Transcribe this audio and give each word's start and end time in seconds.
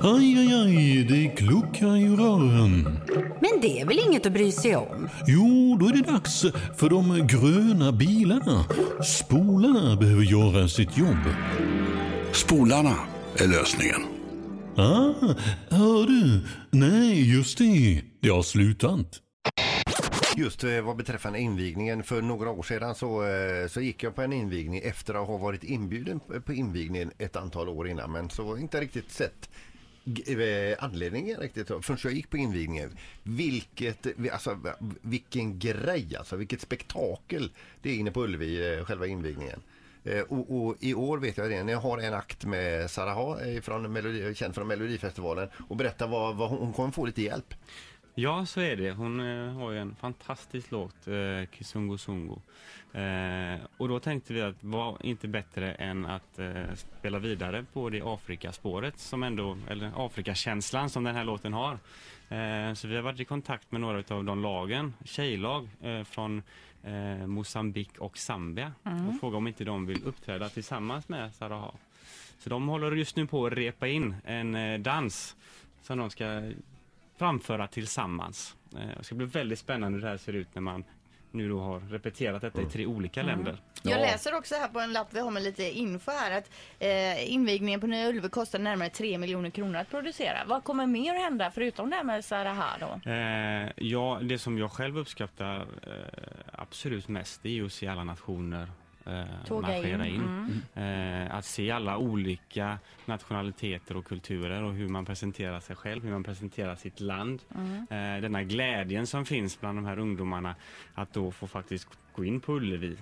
Aj, 0.00 0.38
aj, 0.38 0.52
aj, 0.52 1.04
det 1.04 1.28
kluckar 1.36 1.96
i 1.96 2.08
rören. 2.08 2.98
Men 3.40 3.60
det 3.60 3.80
är 3.80 3.86
väl 3.86 3.98
inget 3.98 4.26
att 4.26 4.32
bry 4.32 4.52
sig 4.52 4.76
om? 4.76 5.08
Jo, 5.26 5.76
då 5.80 5.86
är 5.86 5.92
det 5.92 6.12
dags 6.12 6.44
för 6.76 6.90
de 6.90 7.26
gröna 7.26 7.92
bilarna. 7.92 8.64
Spolarna 9.04 9.96
behöver 9.96 10.22
göra 10.22 10.68
sitt 10.68 10.98
jobb. 10.98 11.34
Spolarna 12.32 12.94
är 13.36 13.48
lösningen. 13.48 14.02
Ah, 14.76 15.34
hör 15.68 16.06
du? 16.06 16.40
Nej, 16.70 17.34
just 17.34 17.58
det. 17.58 18.02
Det 18.20 18.28
har 18.28 18.42
slutat. 18.42 19.20
Just 20.36 20.64
eh, 20.64 20.80
vad 20.80 20.96
beträffande 20.96 21.40
invigningen, 21.40 22.02
för 22.02 22.22
några 22.22 22.50
år 22.50 22.62
sedan 22.62 22.94
så, 22.94 23.24
eh, 23.24 23.68
så 23.68 23.80
gick 23.80 24.02
jag 24.02 24.14
på 24.14 24.22
en 24.22 24.32
invigning 24.32 24.80
efter 24.84 25.14
att 25.14 25.26
ha 25.26 25.36
varit 25.36 25.64
inbjuden 25.64 26.20
på 26.46 26.52
invigningen 26.52 27.10
ett 27.18 27.36
antal 27.36 27.68
år 27.68 27.88
innan 27.88 28.12
men 28.12 28.30
så 28.30 28.56
inte 28.56 28.80
riktigt 28.80 29.10
sett 29.10 29.48
Eh, 30.04 30.84
anledningen 30.84 31.40
riktigt 31.40 31.68
förrän 31.68 31.98
jag 32.04 32.12
gick 32.12 32.30
på 32.30 32.36
invigningen. 32.36 32.98
Vilket, 33.22 34.06
alltså, 34.32 34.58
vilken 35.00 35.58
grej 35.58 36.16
alltså, 36.18 36.36
vilket 36.36 36.60
spektakel 36.60 37.50
det 37.82 37.90
är 37.90 37.94
inne 37.94 38.10
på 38.10 38.24
Ullevi, 38.24 38.78
eh, 38.78 38.84
själva 38.84 39.06
invigningen. 39.06 39.60
Eh, 40.04 40.20
och, 40.20 40.56
och 40.56 40.76
i 40.80 40.94
år 40.94 41.18
vet 41.18 41.36
jag 41.36 41.50
det, 41.50 41.62
när 41.62 41.72
jag 41.72 41.80
har 41.80 41.98
en 41.98 42.14
akt 42.14 42.44
med 42.44 42.90
Sarah 42.90 43.14
Ha, 43.14 43.38
från 43.62 43.92
Melodi, 43.92 44.34
känd 44.34 44.54
från 44.54 44.66
Melodifestivalen 44.68 45.48
och 45.68 45.76
berättar 45.76 46.06
vad, 46.06 46.36
vad 46.36 46.48
hon, 46.48 46.58
hon 46.58 46.72
kommer 46.72 46.90
få 46.90 47.06
lite 47.06 47.22
hjälp. 47.22 47.54
Ja, 48.14 48.46
så 48.46 48.60
är 48.60 48.76
det. 48.76 48.90
Hon 48.90 49.20
eh, 49.20 49.52
har 49.52 49.70
ju 49.70 49.78
en 49.78 49.94
fantastisk 49.94 50.70
låt, 50.70 51.08
eh, 51.08 51.50
Kizungu 51.52 51.98
Zungu. 51.98 52.36
Eh, 52.92 53.60
och 53.76 53.88
då 53.88 54.00
tänkte 54.00 54.32
vi 54.34 54.42
att 54.42 54.64
var 54.64 54.98
inte 55.00 55.28
bättre 55.28 55.72
än 55.74 56.06
att 56.06 56.38
eh, 56.38 56.74
spela 56.74 57.18
vidare 57.18 57.64
på 57.72 57.90
det 57.90 58.02
Afrikaspåret 58.04 58.98
som 58.98 59.22
ändå, 59.22 59.58
eller 59.68 59.92
Afrikakänslan 60.06 60.90
som 60.90 61.04
den 61.04 61.14
här 61.14 61.24
låten 61.24 61.52
har. 61.52 61.78
Eh, 62.28 62.74
så 62.74 62.88
vi 62.88 62.96
har 62.96 63.02
varit 63.02 63.20
i 63.20 63.24
kontakt 63.24 63.72
med 63.72 63.80
några 63.80 64.16
av 64.16 64.24
de 64.24 64.42
lagen, 64.42 64.94
tjejlag 65.04 65.68
eh, 65.82 66.04
från 66.04 66.42
eh, 66.82 67.26
Mosambik 67.26 67.98
och 67.98 68.18
Zambia 68.18 68.72
och 68.82 69.20
frågat 69.20 69.36
om 69.36 69.46
inte 69.46 69.64
de 69.64 69.86
vill 69.86 70.04
uppträda 70.04 70.48
tillsammans 70.48 71.08
med 71.08 71.34
Saraha. 71.34 71.72
Så 72.38 72.50
de 72.50 72.68
håller 72.68 72.92
just 72.92 73.16
nu 73.16 73.26
på 73.26 73.46
att 73.46 73.52
repa 73.52 73.88
in 73.88 74.14
en 74.24 74.54
eh, 74.54 74.80
dans 74.80 75.36
som 75.82 75.98
de 75.98 76.10
ska 76.10 76.52
framföra 77.26 77.66
tillsammans. 77.66 78.56
Eh, 78.74 78.80
Det 78.98 79.04
ska 79.04 79.14
bli 79.14 79.26
väldigt 79.26 79.58
spännande 79.58 79.96
hur 79.98 80.02
det 80.04 80.08
här 80.10 80.16
ser 80.16 80.32
ut 80.32 80.54
när 80.54 80.62
man 80.62 80.84
nu 81.30 81.48
då 81.48 81.60
har 81.60 81.80
repeterat 81.80 82.42
detta 82.42 82.62
i 82.62 82.64
tre 82.66 82.86
olika 82.86 83.22
länder. 83.22 83.56
Jag 83.82 84.00
läser 84.00 84.34
också 84.34 84.54
här 84.54 84.68
på 84.68 84.80
en 84.80 84.92
lapp 84.92 85.08
vi 85.10 85.20
har 85.20 85.30
med 85.30 85.42
lite 85.42 85.70
info 85.78 86.10
här 86.10 86.38
att 86.38 86.50
eh, 86.78 87.32
invigningen 87.32 87.80
på 87.80 87.86
Nya 87.86 88.08
Ullevi 88.08 88.28
kostar 88.28 88.58
närmare 88.58 88.88
3 88.90 89.18
miljoner 89.18 89.50
kronor 89.50 89.76
att 89.76 89.90
producera. 89.90 90.38
Vad 90.46 90.64
kommer 90.64 90.86
mer 90.86 91.14
att 91.14 91.20
hända 91.22 91.50
förutom 91.50 91.90
det 91.90 91.96
här 91.96 92.04
med 92.04 92.24
Saraha 92.24 92.70
då? 92.80 93.10
Eh, 93.10 93.70
ja, 93.76 94.18
det 94.22 94.38
som 94.38 94.58
jag 94.58 94.70
själv 94.72 94.98
uppskattar 94.98 95.56
eh, 95.60 95.66
absolut 96.52 97.08
mest 97.08 97.42
det 97.42 97.48
är 97.48 97.52
ju 97.52 97.66
att 97.66 97.72
se 97.72 97.86
alla 97.86 98.04
nationer 98.04 98.68
eh, 99.06 99.60
marschera 99.60 100.06
in, 100.06 100.14
in. 100.14 100.82
Eh, 100.84 101.34
att 101.34 101.44
se 101.44 101.70
alla 101.70 101.98
olika 101.98 102.78
nationaliteter 103.06 103.96
och 103.96 104.04
kulturer 104.04 104.62
och 104.62 104.72
hur 104.72 104.88
man 104.88 105.04
presenterar 105.04 105.60
sig 105.60 105.76
själv, 105.76 106.04
hur 106.04 106.10
man 106.10 106.24
presenterar 106.24 106.76
sitt 106.76 107.00
land. 107.00 107.42
Eh, 107.90 108.20
denna 108.20 108.42
glädjen 108.42 109.06
som 109.06 109.24
finns 109.24 109.60
bland 109.60 109.78
de 109.78 109.84
här 109.84 109.98
ungdomarna 109.98 110.54
att 110.94 111.12
då 111.12 111.30
få 111.30 111.46
faktiskt 111.46 111.88
gå 112.12 112.24
in 112.24 112.40
på 112.40 112.52
Ullevi. 112.52 112.96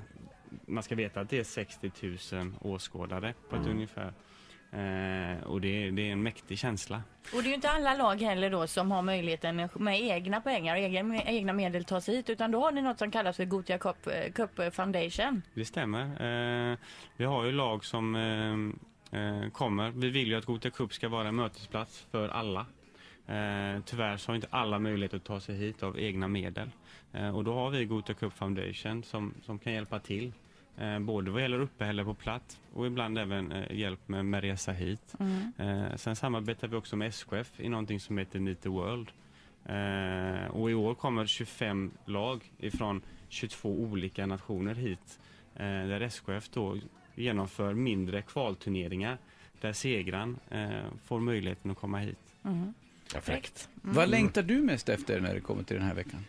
Man 0.66 0.82
ska 0.82 0.94
veta 0.94 1.20
att 1.20 1.30
det 1.30 1.38
är 1.38 1.44
60 1.44 1.90
000 2.32 2.52
åskådare 2.60 3.34
på 3.50 3.56
ett 3.56 3.66
ungefär. 3.66 4.12
Eh, 4.72 5.42
och 5.46 5.60
det, 5.60 5.90
det 5.90 6.08
är 6.08 6.12
en 6.12 6.22
mäktig 6.22 6.58
känsla. 6.58 7.02
Och 7.34 7.42
det 7.42 7.46
är 7.46 7.48
ju 7.48 7.54
inte 7.54 7.70
alla 7.70 7.94
lag 7.94 8.20
heller 8.22 8.50
då 8.50 8.66
som 8.66 8.90
har 8.90 9.02
möjligheten 9.02 9.68
med 9.74 10.00
egna 10.00 10.40
pengar 10.40 10.76
och 10.76 10.82
egna, 10.82 11.22
egna 11.22 11.52
medel 11.52 11.84
ta 11.84 12.00
sig 12.00 12.16
hit 12.16 12.30
utan 12.30 12.50
då 12.50 12.60
har 12.60 12.72
ni 12.72 12.82
något 12.82 12.98
som 12.98 13.10
kallas 13.10 13.36
för 13.36 13.44
Gothia 13.44 13.78
Cup, 13.78 14.06
eh, 14.06 14.32
Cup 14.32 14.74
Foundation. 14.74 15.42
Det 15.54 15.64
stämmer. 15.64 16.02
Eh, 16.72 16.78
vi 17.16 17.24
har 17.24 17.44
ju 17.44 17.52
lag 17.52 17.84
som 17.84 18.14
eh, 19.12 19.20
eh, 19.20 19.50
kommer. 19.50 19.90
Vi 19.90 20.10
vill 20.10 20.28
ju 20.28 20.34
att 20.34 20.44
Gothia 20.44 20.70
Cup 20.70 20.92
ska 20.92 21.08
vara 21.08 21.28
en 21.28 21.34
mötesplats 21.34 22.06
för 22.10 22.28
alla. 22.28 22.66
Eh, 23.26 23.82
tyvärr 23.84 24.16
så 24.16 24.30
har 24.30 24.36
inte 24.36 24.48
alla 24.50 24.78
möjlighet 24.78 25.14
att 25.14 25.24
ta 25.24 25.40
sig 25.40 25.56
hit 25.56 25.82
av 25.82 25.98
egna 25.98 26.28
medel. 26.28 26.70
Och 27.34 27.44
då 27.44 27.54
har 27.54 27.70
vi 27.70 27.84
Gothia 27.84 28.14
Cup 28.14 28.32
Foundation 28.32 29.02
som, 29.02 29.34
som 29.42 29.58
kan 29.58 29.72
hjälpa 29.72 29.98
till. 29.98 30.32
Eh, 30.78 30.98
både 30.98 31.30
vad 31.30 31.42
gäller 31.42 31.60
uppehälle 31.60 32.04
på 32.04 32.14
plats 32.14 32.60
och 32.74 32.86
ibland 32.86 33.18
även 33.18 33.52
eh, 33.52 33.76
hjälp 33.78 34.08
med, 34.08 34.24
med 34.24 34.40
resa 34.40 34.72
hit. 34.72 35.14
Eh, 35.58 35.96
sen 35.96 36.16
samarbetar 36.16 36.68
vi 36.68 36.76
också 36.76 36.96
med 36.96 37.08
SKF 37.08 37.60
i 37.60 37.68
någonting 37.68 38.00
som 38.00 38.18
heter 38.18 38.40
Meet 38.40 38.62
the 38.62 38.68
World. 38.68 39.10
Och 40.50 40.70
i 40.70 40.74
år 40.74 40.94
kommer 40.94 41.26
25 41.26 41.90
lag 42.04 42.52
ifrån 42.58 43.02
22 43.28 43.68
olika 43.70 44.26
nationer 44.26 44.74
hit. 44.74 45.20
Där 45.54 46.00
SKF 46.00 46.48
då 46.48 46.76
genomför 47.14 47.74
mindre 47.74 48.22
kvalturneringar 48.22 49.18
där 49.60 49.72
segran 49.72 50.38
eh, 50.50 50.68
får 51.04 51.20
möjligheten 51.20 51.70
att 51.70 51.76
komma 51.76 51.98
hit. 51.98 52.34
Perfekt. 53.12 53.68
Vad 53.74 54.08
längtar 54.08 54.42
du 54.42 54.62
mest 54.62 54.88
efter 54.88 55.20
när 55.20 55.34
det 55.34 55.40
kommer 55.40 55.62
till 55.62 55.76
den 55.76 55.86
här 55.86 55.94
veckan? 55.94 56.24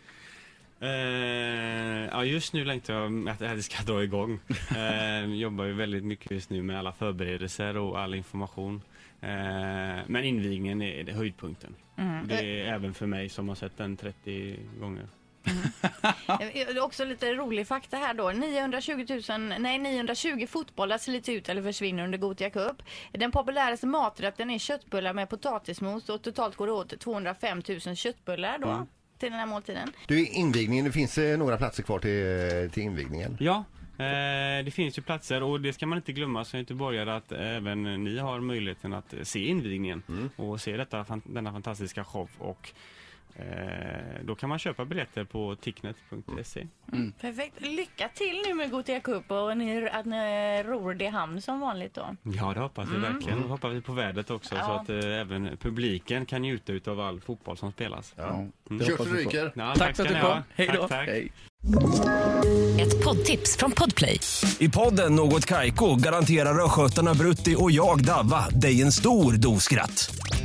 Eh, 0.82 2.08
ja, 2.12 2.24
just 2.24 2.52
nu 2.52 2.64
längtar 2.64 2.94
jag 2.94 3.28
att 3.28 3.38
det 3.38 3.62
ska 3.62 3.82
dra 3.82 4.02
igång. 4.04 4.40
Eh, 4.76 5.24
jobbar 5.24 5.64
ju 5.64 5.72
väldigt 5.72 6.04
mycket 6.04 6.30
just 6.30 6.50
nu 6.50 6.62
med 6.62 6.78
alla 6.78 6.92
förberedelser 6.92 7.76
och 7.76 7.98
all 8.00 8.14
information. 8.14 8.82
Eh, 9.20 9.28
men 10.06 10.24
invigningen 10.24 10.82
är 10.82 11.04
det 11.04 11.12
höjdpunkten. 11.12 11.74
Det 12.24 12.34
är 12.60 12.72
även 12.74 12.94
för 12.94 13.06
mig 13.06 13.28
som 13.28 13.48
har 13.48 13.54
sett 13.54 13.76
den 13.76 13.96
30 13.96 14.56
gånger. 14.80 15.06
Eh, 15.44 16.38
Det 16.52 16.62
är 16.62 16.80
också 16.84 17.04
lite 17.04 17.34
rolig 17.34 17.66
fakta 17.66 17.96
här 17.96 18.14
då. 18.14 18.30
920 18.30 19.06
000, 19.28 19.40
nej 19.58 19.78
920 19.78 20.46
fotbollar 20.48 20.98
slits 20.98 21.28
ut 21.28 21.48
eller 21.48 21.62
försvinner 21.62 22.04
under 22.04 22.18
Gothia 22.18 22.50
Cup. 22.50 22.82
Den 23.12 23.30
populäraste 23.32 23.86
maträtten 23.86 24.50
är 24.50 24.58
köttbullar 24.58 25.12
med 25.14 25.28
potatismos 25.28 26.08
och 26.08 26.22
totalt 26.22 26.56
går 26.56 26.66
det 26.66 26.72
åt 26.72 27.00
205 27.00 27.62
000 27.86 27.96
köttbullar 27.96 28.58
då. 28.58 28.66
Till 29.22 29.30
den 29.30 29.40
här 29.40 29.46
måltiden. 29.46 29.88
Du, 30.06 30.26
invigningen, 30.26 30.84
det 30.84 30.92
finns 30.92 31.18
eh, 31.18 31.38
några 31.38 31.56
platser 31.56 31.82
kvar 31.82 31.98
till, 31.98 32.70
till 32.70 32.82
invigningen. 32.82 33.36
Ja, 33.40 33.64
eh, 33.98 34.64
det 34.64 34.74
finns 34.74 34.98
ju 34.98 35.02
platser 35.02 35.42
och 35.42 35.60
det 35.60 35.72
ska 35.72 35.86
man 35.86 35.98
inte 35.98 36.12
glömma 36.12 36.44
som 36.44 36.58
göteborgare 36.60 37.16
att 37.16 37.32
även 37.32 38.04
ni 38.04 38.18
har 38.18 38.40
möjligheten 38.40 38.92
att 38.92 39.14
se 39.22 39.46
invigningen 39.46 40.02
och 40.36 40.60
se 40.60 40.76
detta, 40.76 41.20
denna 41.24 41.52
fantastiska 41.52 42.04
show 42.04 42.28
och 42.38 42.70
eh, 42.70 42.76
då 44.24 44.34
kan 44.34 44.48
man 44.48 44.58
köpa 44.58 44.84
biljetter 44.84 45.24
på 45.24 45.56
ticknet.se. 45.60 46.66
Perfekt. 47.20 47.60
Lycka 47.60 48.08
till 48.14 48.42
nu 48.48 48.54
med 48.54 48.70
Gothia 48.70 49.00
Cup 49.00 49.30
och 49.30 49.56
ni, 49.56 49.88
att 49.92 50.06
ni 50.06 50.62
ror 50.66 50.94
det 50.94 51.04
i 51.04 51.08
hamn 51.08 51.40
som 51.42 51.60
vanligt 51.60 51.94
då. 51.94 52.16
Ja, 52.22 52.52
det 52.54 52.60
hoppas 52.60 52.88
vi 52.88 52.98
verkligen. 52.98 53.42
Och 53.44 53.48
hoppas 53.50 53.72
vi 53.72 53.80
på 53.80 53.92
vädret 53.92 54.30
också 54.30 54.48
så 54.48 54.54
Ja. 54.56 54.80
att 54.80 54.88
eh, 54.88 54.96
även 55.20 55.56
publiken 55.60 56.26
kan 56.26 56.42
njuta 56.42 56.72
utav 56.72 57.00
all 57.00 57.20
fotboll 57.20 57.56
som 57.56 57.72
spelas. 57.72 58.14
Ja. 58.16 58.46
Det 58.68 58.84
Kör 58.84 58.90
hoppas 58.92 59.06
så 59.08 59.14
ryker. 59.14 59.52
Ja, 59.54 59.74
Tack 59.76 59.96
för 59.96 60.02
att 60.02 60.08
du 60.08 60.20
kom. 60.20 60.42
Hej 60.54 60.70
då. 60.74 60.80
Tack, 60.80 60.88
tack. 60.90 61.08
Hej. 61.08 61.32
Ett 62.80 63.04
poddtips 63.04 63.56
från 63.56 63.72
Podplay. 63.72 64.20
I 64.58 64.68
podden 64.68 65.14
Något 65.14 65.46
Kaiko 65.46 65.94
garanterar 65.96 66.64
östgötarna 66.64 67.14
Brutti 67.14 67.56
och 67.58 67.70
jag, 67.70 68.04
Davva, 68.04 68.48
dig 68.48 68.82
en 68.82 68.92
stor 68.92 69.32
dos 69.32 69.62
skratt. 69.64 70.14